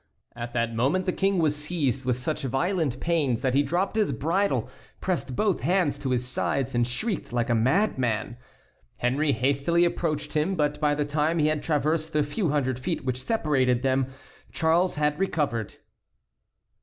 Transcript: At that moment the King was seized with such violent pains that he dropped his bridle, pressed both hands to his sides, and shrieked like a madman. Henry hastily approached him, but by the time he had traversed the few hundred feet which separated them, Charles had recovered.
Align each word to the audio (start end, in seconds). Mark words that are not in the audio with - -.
At 0.35 0.53
that 0.55 0.73
moment 0.73 1.05
the 1.05 1.11
King 1.11 1.37
was 1.37 1.55
seized 1.55 2.05
with 2.05 2.17
such 2.17 2.41
violent 2.41 2.99
pains 2.99 3.43
that 3.43 3.53
he 3.53 3.61
dropped 3.61 3.95
his 3.95 4.11
bridle, 4.11 4.67
pressed 4.99 5.35
both 5.35 5.59
hands 5.59 5.99
to 5.99 6.09
his 6.09 6.27
sides, 6.27 6.73
and 6.73 6.87
shrieked 6.87 7.31
like 7.31 7.51
a 7.51 7.53
madman. 7.53 8.37
Henry 8.97 9.31
hastily 9.31 9.85
approached 9.85 10.33
him, 10.33 10.55
but 10.55 10.79
by 10.81 10.95
the 10.95 11.05
time 11.05 11.37
he 11.37 11.49
had 11.49 11.61
traversed 11.61 12.13
the 12.13 12.23
few 12.23 12.49
hundred 12.49 12.79
feet 12.79 13.05
which 13.05 13.23
separated 13.23 13.83
them, 13.83 14.07
Charles 14.51 14.95
had 14.95 15.19
recovered. 15.19 15.75